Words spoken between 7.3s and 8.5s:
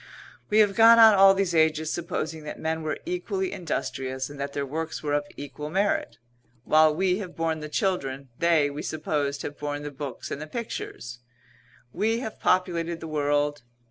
borne the children,